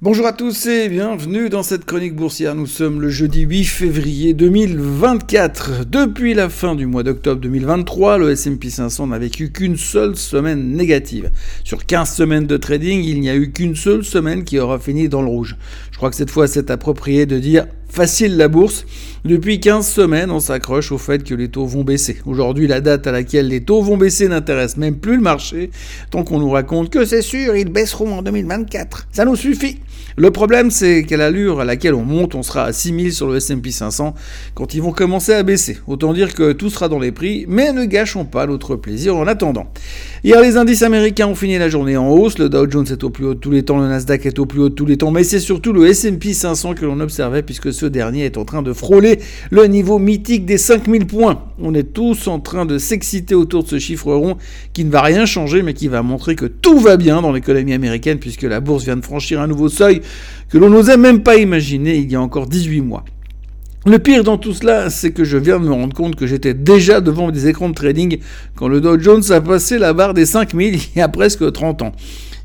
[0.00, 2.54] Bonjour à tous et bienvenue dans cette chronique boursière.
[2.54, 5.86] Nous sommes le jeudi 8 février 2024.
[5.86, 10.70] Depuis la fin du mois d'octobre 2023, le S&P 500 n'a vécu qu'une seule semaine
[10.76, 11.32] négative.
[11.64, 15.08] Sur 15 semaines de trading, il n'y a eu qu'une seule semaine qui aura fini
[15.08, 15.56] dans le rouge.
[15.90, 18.84] Je crois que cette fois c'est approprié de dire facile la bourse.
[19.24, 22.18] Depuis 15 semaines, on s'accroche au fait que les taux vont baisser.
[22.24, 25.70] Aujourd'hui, la date à laquelle les taux vont baisser n'intéresse même plus le marché,
[26.10, 29.08] tant qu'on nous raconte que c'est sûr, ils baisseront en 2024.
[29.10, 29.78] Ça nous suffit.
[30.16, 33.36] Le problème, c'est qu'à l'allure à laquelle on monte, on sera à 6000 sur le
[33.36, 34.14] S&P 500
[34.54, 35.78] quand ils vont commencer à baisser.
[35.86, 39.26] Autant dire que tout sera dans les prix, mais ne gâchons pas notre plaisir en
[39.26, 39.70] attendant.
[40.24, 42.38] Hier, les indices américains ont fini la journée en hausse.
[42.38, 44.46] Le Dow Jones est au plus haut de tous les temps, le Nasdaq est au
[44.46, 47.42] plus haut de tous les temps, mais c'est surtout le S&P 500 que l'on observait
[47.42, 51.44] puisque ce dernier est en train de frôler le niveau mythique des 5000 points.
[51.62, 54.36] On est tous en train de s'exciter autour de ce chiffre rond
[54.72, 57.72] qui ne va rien changer mais qui va montrer que tout va bien dans l'économie
[57.72, 60.02] américaine puisque la bourse vient de franchir un nouveau seuil
[60.50, 63.04] que l'on n'osait même pas imaginer il y a encore 18 mois.
[63.86, 66.52] Le pire dans tout cela, c'est que je viens de me rendre compte que j'étais
[66.52, 68.18] déjà devant des écrans de trading
[68.56, 71.82] quand le Dow Jones a passé la barre des 5000 il y a presque 30
[71.82, 71.92] ans.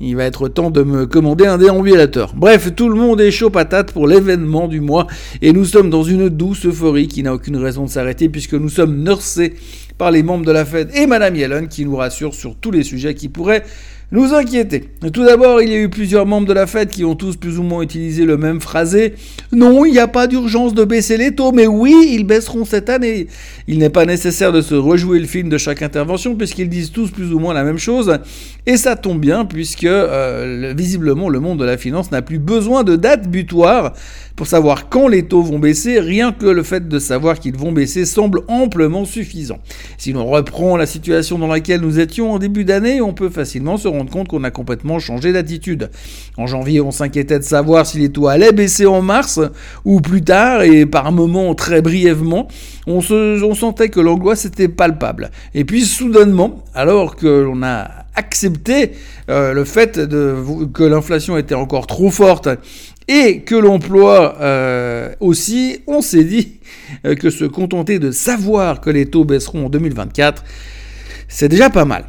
[0.00, 2.32] Il va être temps de me commander un déambulateur.
[2.36, 5.08] Bref, tout le monde est chaud patate pour l'événement du mois
[5.42, 8.68] et nous sommes dans une douce euphorie qui n'a aucune raison de s'arrêter puisque nous
[8.68, 9.54] sommes nursés
[9.98, 12.84] par les membres de la Fed et Madame Yellen qui nous rassure sur tous les
[12.84, 13.64] sujets qui pourraient
[14.10, 14.84] nous inquiéter.
[15.12, 17.58] Tout d'abord, il y a eu plusieurs membres de la Fed qui ont tous plus
[17.58, 19.14] ou moins utilisé le même phrasé.
[19.52, 22.88] Non, il n'y a pas d'urgence de baisser les taux, mais oui, ils baisseront cette
[22.88, 23.26] année.
[23.66, 27.10] Il n'est pas nécessaire de se rejouer le film de chaque intervention puisqu'ils disent tous
[27.10, 28.18] plus ou moins la même chose.
[28.66, 32.84] Et ça tombe bien puisque euh, visiblement le monde de la finance n'a plus besoin
[32.84, 33.92] de date butoir
[34.36, 36.00] pour savoir quand les taux vont baisser.
[36.00, 39.58] Rien que le fait de savoir qu'ils vont baisser semble amplement suffisant.
[39.98, 43.76] Si l'on reprend la situation dans laquelle nous étions en début d'année, on peut facilement
[43.76, 45.90] se rendre compte qu'on a complètement changé d'attitude.
[46.36, 49.40] En janvier, on s'inquiétait de savoir si les taux allaient baisser en mars
[49.84, 52.48] ou plus tard, et par moments très brièvement,
[52.86, 55.30] on, se, on sentait que l'angoisse était palpable.
[55.54, 58.92] Et puis soudainement, alors que l'on a accepté
[59.30, 60.00] euh, le fait
[60.72, 62.48] que l'inflation était encore trop forte
[63.06, 66.58] et que l'emploi euh, aussi, on s'est dit
[67.06, 70.44] euh, que se contenter de savoir que les taux baisseront en 2024,
[71.28, 72.04] c'est déjà pas mal.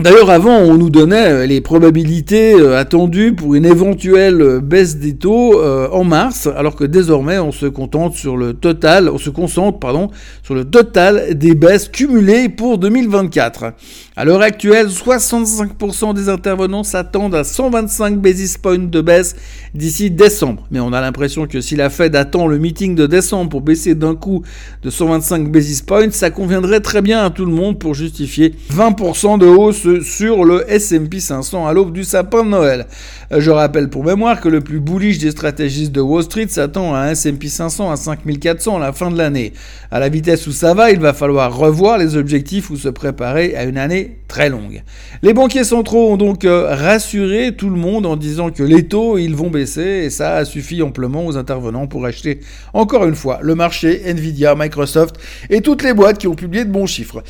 [0.00, 4.96] D'ailleurs, avant, on nous donnait euh, les probabilités euh, attendues pour une éventuelle euh, baisse
[4.96, 9.28] des taux en mars, alors que désormais, on se contente sur le total, on se
[9.28, 10.10] concentre, pardon,
[10.42, 13.74] sur le total des baisses cumulées pour 2024.
[14.16, 19.36] À l'heure actuelle, 65% des intervenants s'attendent à 125 basis points de baisse
[19.74, 20.66] d'ici décembre.
[20.70, 23.94] Mais on a l'impression que si la Fed attend le meeting de décembre pour baisser
[23.94, 24.42] d'un coup
[24.82, 29.38] de 125 basis points, ça conviendrait très bien à tout le monde pour justifier 20%
[29.38, 32.86] de hausse sur le S&P 500 à l'aube du sapin de Noël.
[33.32, 36.94] Euh, je rappelle pour mémoire que le plus bullish des stratégistes de Wall Street s'attend
[36.94, 39.52] à un S&P 500 à 5400 à la fin de l'année.
[39.90, 43.56] À la vitesse où ça va, il va falloir revoir les objectifs ou se préparer
[43.56, 44.82] à une année très longue.
[45.22, 49.18] Les banquiers centraux ont donc euh, rassuré tout le monde en disant que les taux,
[49.18, 52.40] ils vont baisser et ça a suffi amplement aux intervenants pour acheter
[52.72, 55.16] encore une fois le marché, Nvidia, Microsoft
[55.50, 57.22] et toutes les boîtes qui ont publié de bons chiffres.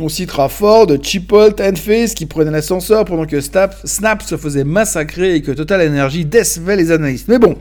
[0.00, 5.42] On citera Ford, Chipotle, Enphase qui prenaient l'ascenseur pendant que Snap, se faisait massacrer et
[5.42, 7.26] que Total Energy décevait les analystes.
[7.28, 7.56] Mais bon,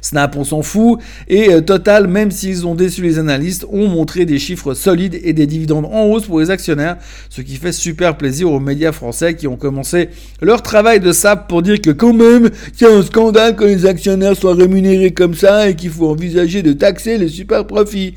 [0.00, 1.00] Snap, on s'en fout.
[1.28, 5.32] Et euh, Total, même s'ils ont déçu les analystes, ont montré des chiffres solides et
[5.32, 6.96] des dividendes en hausse pour les actionnaires,
[7.28, 10.08] ce qui fait super plaisir aux médias français qui ont commencé
[10.40, 14.36] leur travail de sap pour dire que quand même, c'est un scandale que les actionnaires
[14.36, 18.14] soient rémunérés comme ça et qu'il faut envisager de taxer les super profits.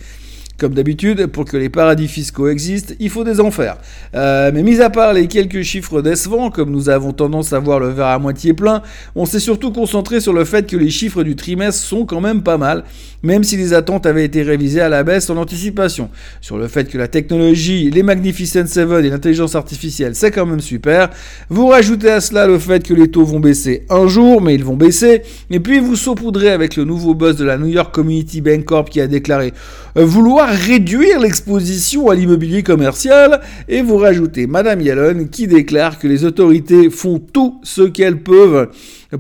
[0.62, 3.78] Comme d'habitude, pour que les paradis fiscaux existent, il faut des enfers.
[4.14, 7.80] Euh, mais mis à part les quelques chiffres décevants, comme nous avons tendance à voir
[7.80, 8.84] le verre à moitié plein,
[9.16, 12.44] on s'est surtout concentré sur le fait que les chiffres du trimestre sont quand même
[12.44, 12.84] pas mal,
[13.24, 16.12] même si les attentes avaient été révisées à la baisse en anticipation.
[16.42, 20.60] Sur le fait que la technologie, les Magnificent Seven et l'intelligence artificielle, c'est quand même
[20.60, 21.10] super.
[21.50, 24.64] Vous rajoutez à cela le fait que les taux vont baisser un jour, mais ils
[24.64, 25.24] vont baisser.
[25.50, 28.92] Et puis vous saupoudrez avec le nouveau boss de la New York Community Bank Corp
[28.92, 29.54] qui a déclaré
[29.98, 36.08] euh, vouloir réduire l'exposition à l'immobilier commercial et vous rajoutez Madame Yellen qui déclare que
[36.08, 38.70] les autorités font tout ce qu'elles peuvent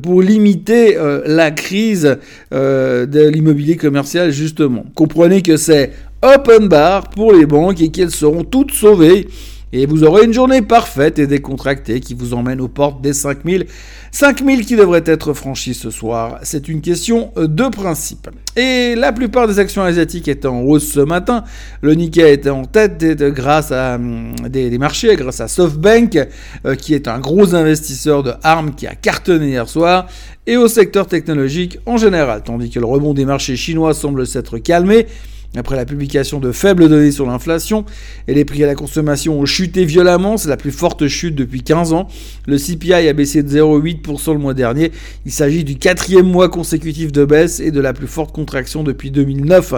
[0.01, 2.17] pour limiter euh, la crise
[2.53, 4.85] euh, de l'immobilier commercial justement.
[4.95, 5.91] Comprenez que c'est
[6.21, 9.27] open bar pour les banques et qu'elles seront toutes sauvées
[9.73, 13.65] et vous aurez une journée parfaite et décontractée qui vous emmène aux portes des 5000.
[14.11, 16.39] 5000 qui devraient être franchis ce soir.
[16.43, 18.29] C'est une question de principe.
[18.57, 21.45] Et la plupart des actions asiatiques étaient en hausse ce matin.
[21.81, 23.01] Le Nikkei était en tête
[23.33, 26.27] grâce à hum, des, marchés, grâce à SoftBank,
[26.65, 30.07] euh, qui est un gros investisseur de ARM qui a cartonné hier soir,
[30.45, 34.57] et au secteur technologique en général, tandis que le rebond des marchés chinois semble s'être
[34.57, 35.07] calmé.
[35.57, 37.83] Après la publication de faibles données sur l'inflation,
[38.29, 41.61] et les prix à la consommation ont chuté violemment, c'est la plus forte chute depuis
[41.61, 42.07] 15 ans.
[42.47, 44.91] Le CPI a baissé de 0,8% le mois dernier.
[45.25, 49.11] Il s'agit du quatrième mois consécutif de baisse et de la plus forte contraction depuis
[49.11, 49.73] 2009.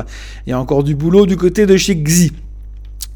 [0.46, 2.32] Il y a encore du boulot du côté de chez Xi.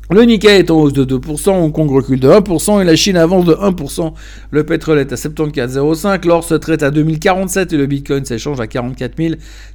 [0.10, 3.18] Le Nikkei est en hausse de 2%, Hong Kong recule de 1% et la Chine
[3.18, 4.14] avance de 1%.
[4.52, 8.68] Le pétrole est à 74,05, l'or se traite à 2047 et le Bitcoin s'échange à
[8.68, 9.16] 44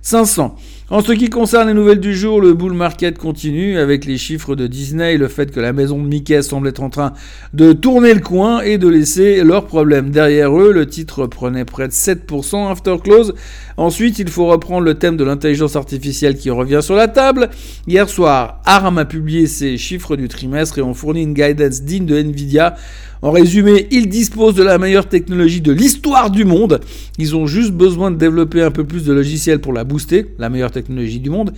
[0.00, 0.56] 500.
[0.88, 4.54] En ce qui concerne les nouvelles du jour, le bull market continue avec les chiffres
[4.54, 7.12] de Disney, le fait que la maison de Mickey semble être en train
[7.52, 10.72] de tourner le coin et de laisser leurs problèmes derrière eux.
[10.72, 13.34] Le titre prenait près de 7% after close.
[13.78, 17.48] Ensuite, il faut reprendre le thème de l'intelligence artificielle qui revient sur la table.
[17.86, 22.06] Hier soir, ARM a publié ses chiffres du trimestre et ont fourni une guidance digne
[22.06, 22.76] de Nvidia.
[23.24, 26.80] En résumé, ils disposent de la meilleure technologie de l'histoire du monde.
[27.18, 30.48] Ils ont juste besoin de développer un peu plus de logiciels pour la booster, la
[30.48, 31.52] meilleure technologie du monde.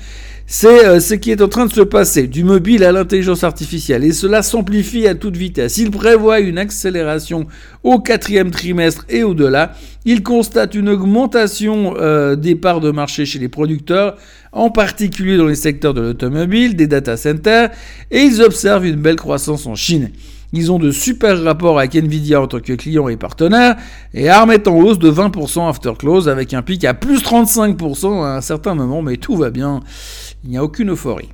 [0.46, 4.05] C'est euh, ce qui est en train de se passer, du mobile à l'intelligence artificielle,
[4.05, 5.78] et cela s'amplifie à toute vitesse.
[5.78, 7.46] Ils prévoient une accélération
[7.82, 9.72] au quatrième trimestre et au-delà.
[10.05, 14.17] Ils constatent une augmentation euh, des parts de marché chez les producteurs,
[14.54, 17.70] en particulier dans les secteurs de l'automobile, des data centers,
[18.10, 20.10] et ils observent une belle croissance en Chine.
[20.52, 23.76] Ils ont de super rapports avec Nvidia en tant que client et partenaire,
[24.14, 28.22] et ARM est en hausse de 20% after close avec un pic à plus 35%
[28.24, 29.80] à un certain moment, mais tout va bien,
[30.44, 31.30] il n'y a aucune euphorie.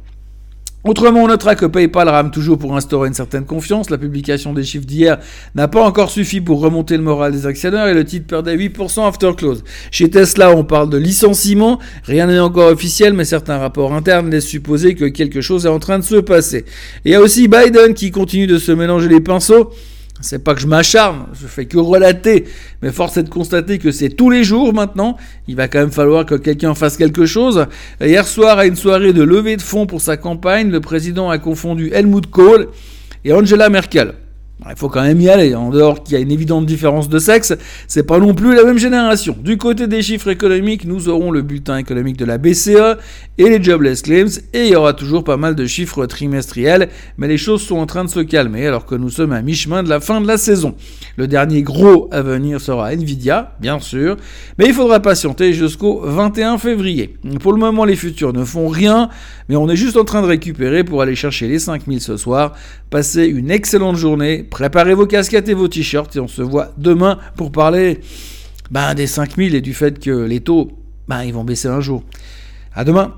[0.83, 3.91] Autrement, on notera que PayPal rame toujours pour instaurer une certaine confiance.
[3.91, 5.19] La publication des chiffres d'hier
[5.55, 9.07] n'a pas encore suffi pour remonter le moral des actionnaires et le titre perdait 8%
[9.07, 9.63] after close.
[9.91, 11.79] Chez Tesla, on parle de licenciement.
[12.05, 15.81] Rien n'est encore officiel, mais certains rapports internes laissent supposer que quelque chose est en
[15.81, 16.65] train de se passer.
[17.05, 19.73] Il y a aussi Biden qui continue de se mélanger les pinceaux.
[20.23, 22.45] C'est pas que je m'acharne, je fais que relater,
[22.83, 25.17] mais force est de constater que c'est tous les jours maintenant.
[25.49, 27.67] Il va quand même falloir que quelqu'un fasse quelque chose.
[28.03, 31.39] Hier soir, à une soirée de levée de fonds pour sa campagne, le président a
[31.39, 32.69] confondu Helmut Kohl
[33.25, 34.13] et Angela Merkel.
[34.69, 37.19] Il faut quand même y aller, en dehors qu'il y a une évidente différence de
[37.19, 37.55] sexe,
[37.89, 39.35] c'est pas non plus la même génération.
[39.43, 42.99] Du côté des chiffres économiques, nous aurons le bulletin économique de la BCE
[43.39, 47.27] et les jobless claims, et il y aura toujours pas mal de chiffres trimestriels, mais
[47.27, 49.89] les choses sont en train de se calmer alors que nous sommes à mi-chemin de
[49.89, 50.75] la fin de la saison.
[51.17, 54.17] Le dernier gros à venir sera Nvidia, bien sûr,
[54.59, 57.17] mais il faudra patienter jusqu'au 21 février.
[57.41, 59.09] Pour le moment, les futurs ne font rien,
[59.49, 62.53] mais on est juste en train de récupérer pour aller chercher les 5000 ce soir.
[62.91, 67.19] Passez une excellente journée Préparez vos casquettes et vos t-shirts et on se voit demain
[67.37, 68.01] pour parler
[68.71, 70.73] ben, des 5000 et du fait que les taux,
[71.09, 72.03] ben, ils vont baisser un jour.
[72.75, 73.15] À demain